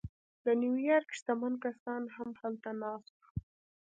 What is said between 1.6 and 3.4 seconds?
کسان هم هلته ناست وو